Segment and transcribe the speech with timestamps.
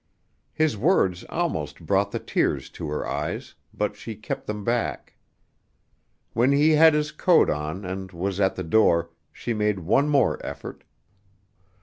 [0.51, 5.13] His words almost brought the tears to her eyes, but she kept them back.
[6.33, 10.43] When he had his coat on and was at the door, she made one more
[10.43, 10.85] effort.